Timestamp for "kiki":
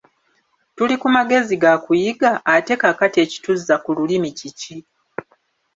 4.37-4.77